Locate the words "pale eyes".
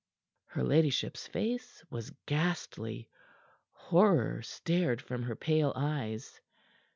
5.35-6.41